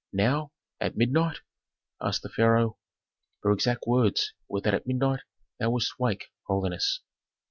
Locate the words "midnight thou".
4.87-5.69